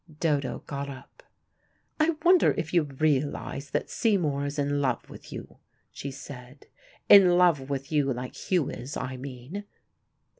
Dodo 0.19 0.63
got 0.65 0.89
up. 0.89 1.21
"I 1.99 2.15
wonder 2.25 2.55
if 2.57 2.73
you 2.73 2.81
realize 2.81 3.69
that 3.69 3.91
Seymour 3.91 4.47
is 4.47 4.57
in 4.57 4.81
love 4.81 5.07
with 5.11 5.31
you," 5.31 5.57
she 5.91 6.09
said. 6.09 6.65
"In 7.07 7.37
love 7.37 7.69
with 7.69 7.91
you 7.91 8.11
like 8.11 8.33
Hugh 8.33 8.71
is, 8.71 8.97
I 8.97 9.15
mean." 9.15 9.63